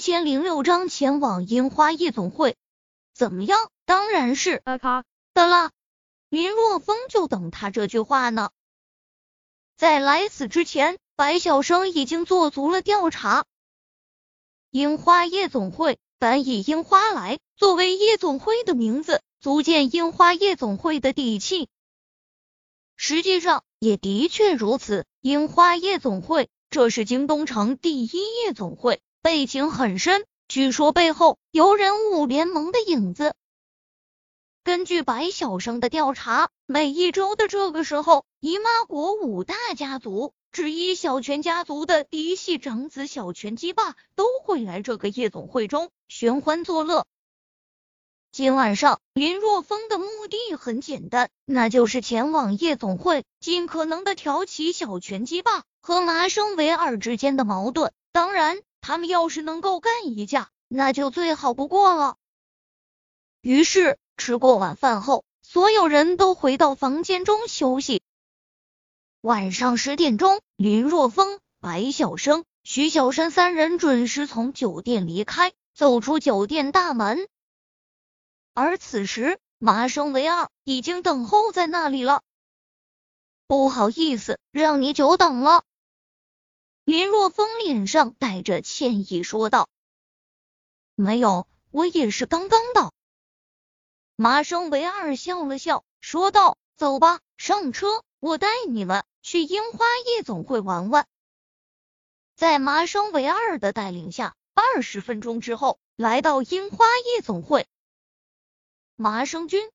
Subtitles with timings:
[0.00, 2.56] 一千零六章前往樱花夜总会，
[3.12, 3.70] 怎么样？
[3.84, 5.72] 当然是的啦。
[6.30, 8.48] 林若风就等他这句话呢。
[9.76, 13.44] 在来此之前，白晓生已经做足了调查。
[14.70, 21.68] 樱花夜总会，本以樱花来作为夜总会的名字，足见樱花夜总会的底气。
[22.96, 29.02] 实际上也的确如此，樱花夜总会，这是京东城第一夜总会。
[29.22, 33.34] 背景很深，据说背后有人物联盟的影子。
[34.64, 47.06] 根据白晓生的调查，每一周的这个时候，姨妈国五大家族之一小泉家族的嫡系长子小泉基霸都会来这个夜总会中寻欢作乐。
[48.32, 57.92] 今晚上，林若风的目的很简单，那就是前往夜总会，尽可能的挑起小泉基霸和麻生唯二之间的矛盾。
[58.12, 58.58] 当然。
[58.90, 62.16] 他们要是能够干一架，那就最好不过了。
[63.40, 68.02] 于是吃过晚饭后，所有人都回到房间中休息。
[69.20, 77.28] 晚上十点钟，林若风、白晓生、徐小山三人准时从酒店离开，走出酒店大门。
[78.54, 82.22] 而此时，麻生唯二已经等候在那里了。
[83.46, 85.62] 不好意思，让你久等了。
[86.90, 89.68] 林若风脸上带着歉意说道
[90.96, 92.92] ：“没有，我也是刚刚到。”
[94.16, 101.06] 麻生唯二笑了笑，说道：“走吧，上车，我带你们去樱花夜总会玩玩。”
[102.34, 107.68] 在麻生唯二的带领下，二十分钟之后，来到樱花夜总会。
[108.96, 109.70] 麻生君，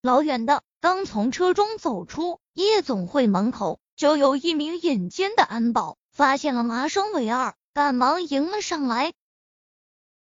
[0.00, 5.98] 老远的刚从车中走出，夜总会门口就有一名眼尖的安保。
[6.12, 9.14] 发现了麻生唯二，赶忙迎了上来。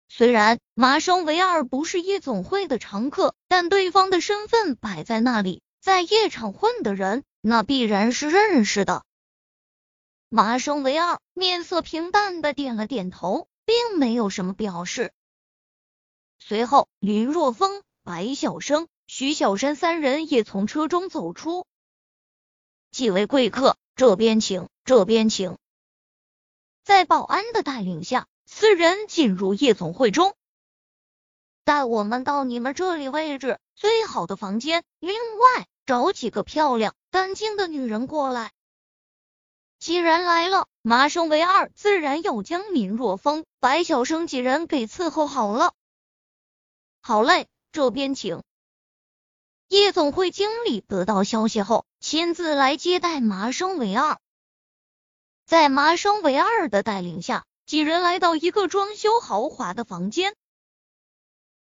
[0.08, 9.04] 虽然麻生唯二不是夜总会的常客，但对方的身份摆在那里，在夜场混的人，那必然是认识的。
[10.30, 15.12] 麻生唯二面色平淡的点了点头，并没有什么表示。
[16.40, 21.66] 随后，林若风、白晓生、徐小山三人也从车中走出。
[22.92, 25.58] 几位贵客，这边请，这边请。
[26.84, 30.36] 在保安的带领下，四人进入夜总会中。
[31.64, 38.52] 带我们到你们这里位置最好的房间，另外找几个漂亮干净的女人过来。
[39.78, 45.74] 既然来了，麻生唯二自然要将林若风、白晓生几人给伺候好了。
[47.02, 48.44] 好嘞，这边请。
[49.68, 54.20] 夜总会经理得到消息后，亲自来接待麻生唯二。
[55.52, 60.34] 在麻生唯二的带领下，几人来到一个装修豪华的房间。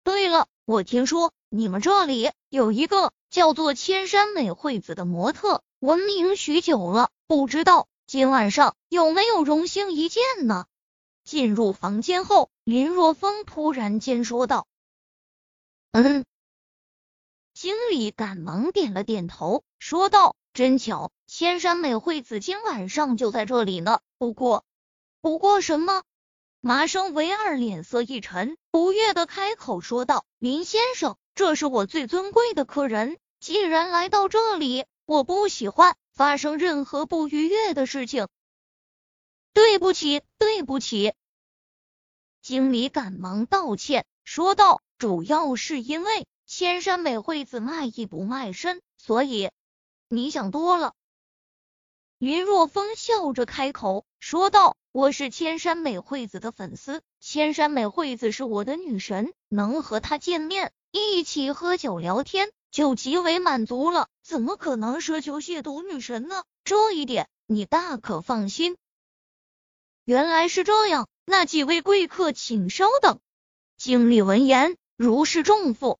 [0.05, 10.67] 对了，我听说你们这里有一个叫做千山美惠子的模特，闻名许久了，不知道今晚上有没有荣幸一见呢？
[11.25, 14.67] 进入房间后，林若风突然间说道
[15.91, 16.23] ：“嗯。”
[17.53, 24.01] 经理赶忙点了点头，说道：“真巧。”千山美惠子今晚上就在这里呢。
[24.17, 24.65] 不过，
[25.21, 26.03] 不过什么？
[26.59, 38.27] 麻生唯二脸色一沉，不悦的开口说道：“林先生，这是我最尊贵的客人，既然来到这里，我不喜欢发生任何不愉悦的事情。
[39.53, 41.13] 对不起，对不起。”
[42.43, 49.49] 经理赶忙道歉，说道：“主要是因为千山美惠子卖艺不卖身，所以
[50.09, 50.93] 你想多了。”
[52.21, 64.07] 云若风笑着开口说道：“我是千山美惠子的粉丝，千山美惠子是我的女神，能和她见面，一起喝酒聊天，就极为满足了。
[64.21, 66.43] 怎么可能奢求亵渎女神呢？
[66.63, 68.77] 这一点你大可放心。”
[70.05, 73.19] 原来是这样，那几位贵客请稍等。
[73.77, 75.97] 经理闻言如释重负。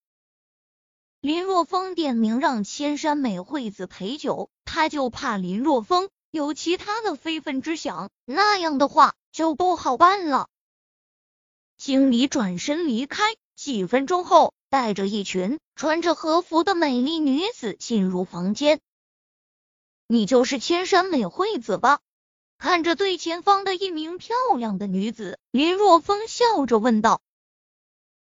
[1.22, 4.50] 林若风点名让千山美惠子陪酒。
[4.66, 10.48] 他就怕林若风有其他的非分之想，那样的话就不好办了。
[11.78, 18.80] 经理转身离开，几分钟后，带着一群穿着和服的美丽女子进入房间。
[20.08, 22.00] 你就是千山美惠子吧？
[22.58, 27.22] 看着最前方的一名漂亮的女子，林若风笑着问道。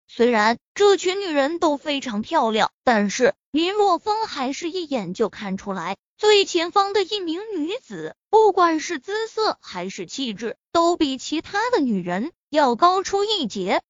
[0.06, 13.82] 虽然这群女人都非常漂亮，但是林若风还是一眼就看出来，最前方的一名女子，不管是姿色还是气质，都比其他的女人要高出一截。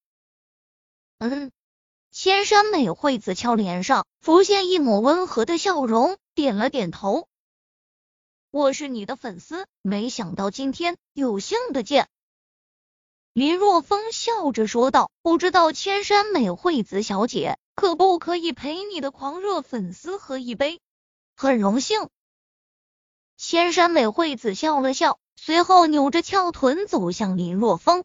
[1.18, 1.52] 嗯，
[2.10, 7.28] 千山美惠子俏脸上浮现一抹温和的笑容，点了点头。
[8.50, 12.08] 我是你的粉丝，没想到今天有幸的见。
[13.34, 20.80] 林若风笑着说道：“不知道千山美惠子小姐可不可以陪你的狂热粉丝喝一杯？”
[21.34, 22.10] 很荣幸。
[23.36, 28.04] 千山美惠子笑了笑，随后扭着翘臀走向林若风。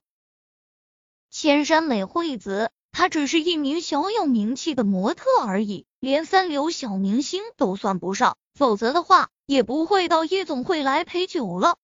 [1.29, 11.77] 千山美惠子，她只是一名小有名气的模特而已，连三流小明星都算不上，否则的话也不会到夜总会来陪酒了。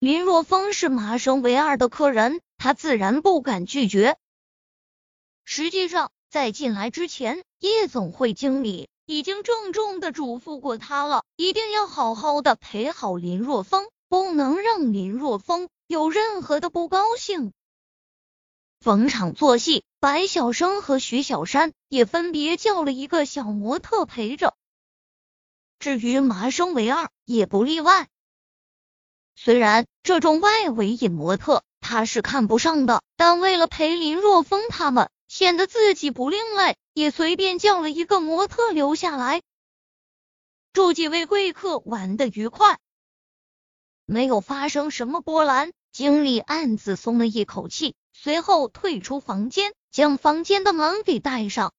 [0.00, 4.16] 林若风是麻生唯二的客人，他自然不敢拒绝。
[5.44, 17.52] 实际上，在进来之前，夜总会经理已经郑重的嘱咐过他了，一定要好好的陪好林若风，不能让林若风有任何的不高兴。
[18.78, 24.56] 逢场作戏，白晓生和徐小山也分别叫了一个小模特陪着，
[25.80, 28.08] 至于麻生唯二也不例外。
[29.40, 39.40] 虽然这种外围引模特他是看不上的，但为了陪林若风他们，显得自己不另类，也随便叫了一个模特留下来。
[40.72, 42.80] 祝几位贵客玩的愉快，
[44.06, 51.72] 没有发生什么波澜，经理暗自松了一口气，随后退出房间，将房间的门给带上。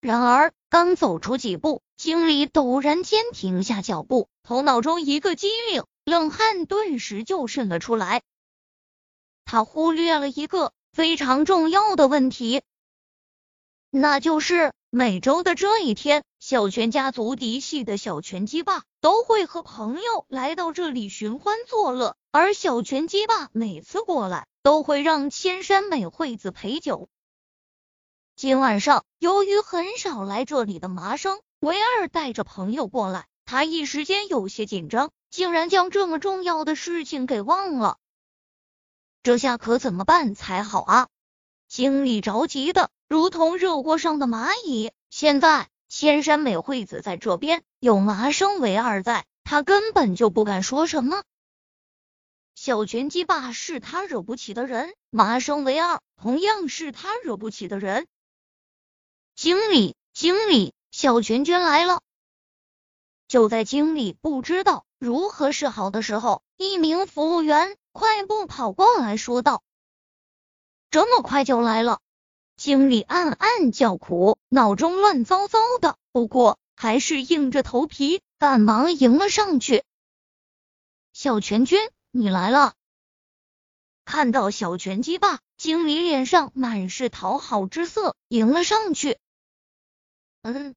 [0.00, 5.84] 然而刚走出几步，经理陡然间停下脚步，头脑中一个机灵。
[6.10, 8.22] 冷汗顿时就渗了出来，
[9.44, 12.62] 他忽略了一个非常重要的问题，
[13.90, 27.08] 那就是每周的这一天，小泉家族嫡系的小泉基霸都会和朋友来到这里寻欢作乐，而小泉基霸每次过来都会让千山美惠子陪酒。
[28.34, 35.12] 今晚上，由于很少来这里的麻生唯二带着朋友过来，他一时间有些紧张。
[35.30, 37.98] 竟然将这么重要的事情给忘了，
[39.22, 41.08] 这下可怎么办才好啊？
[41.68, 44.90] 经理着急的如同热锅上的蚂蚁。
[45.08, 51.22] 现在千山美惠子在这边，有麻生唯二在，他根本就不敢说什么。
[52.56, 58.08] 小拳击霸是他惹不起的人，麻生唯二同样是他惹不起的人。
[59.36, 62.02] 经理，经理，小拳拳来了。
[63.28, 64.84] 就在经理不知道。
[65.00, 69.62] 如何是好的时候，一名服务员快步跑过来说道
[70.92, 72.00] ：“这么快就来了。”
[72.58, 79.84] 经理暗暗叫苦，脑中乱糟糟的，不过还是硬着头皮赶忙迎了上去。
[81.14, 81.80] 小泉君，
[82.10, 82.74] 你来了！
[84.04, 89.18] 看到小泉鸡霸，经理脸上满是讨好之色，迎了上去。
[90.42, 90.74] 嗯，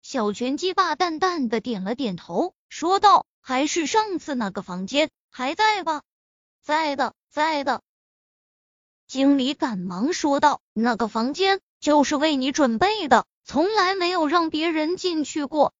[0.00, 3.26] 小泉鸡霸淡淡的点了点头，说道。
[3.48, 6.02] 还是上次那个房间还在吧？
[6.60, 7.80] 在的，在的。
[9.06, 15.72] 经理赶忙说道：“那个房间就是为你准备的，从来没有让别人进去过。”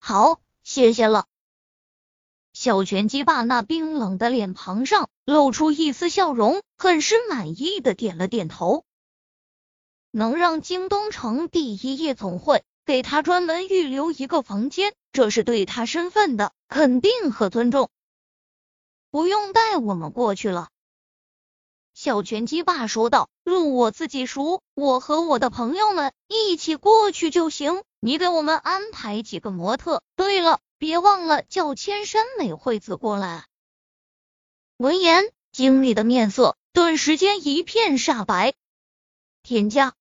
[0.00, 1.28] 好，谢谢了。
[2.52, 8.84] 小拳击霸那冰冷的脸庞上露出一丝笑容，很是满意的点了点头。
[10.10, 12.64] 能让京东城第一夜总会。
[12.90, 17.88] 给他专门预留一个房间，这是对他身份的肯定和尊重。
[19.12, 20.70] 不用带我们过去了，
[21.94, 27.84] 小拳击霸说道：“路我自己熟，我和我的朋友们一起过去就行。
[28.00, 30.02] 你给我们安排几个模特。
[30.16, 33.46] 对了，别忘了叫千山美惠子过来。”
[34.78, 38.52] 闻言，经理的面色顿时间一片煞白。
[39.44, 39.94] 天价。